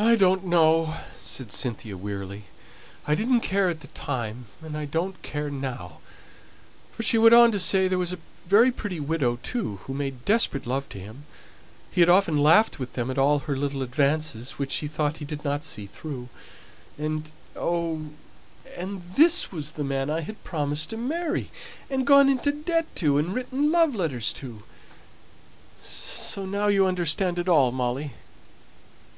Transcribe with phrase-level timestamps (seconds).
[0.00, 2.44] "I don't know," said Cynthia, wearily.
[3.04, 5.98] "I didn't care at the time, and I don't care now;
[6.92, 10.24] for she went on to say there was a very pretty widow too, who made
[10.24, 11.24] desperate love to him.
[11.90, 15.24] He had often laughed with them at all her little advances, which she thought he
[15.24, 16.28] didn't see through.
[16.96, 18.06] And, oh!
[18.76, 21.50] and this was the man I had promised to marry,
[21.90, 24.62] and gone into debt to, and written love letters to!
[25.82, 28.12] So now you understand it all, Molly."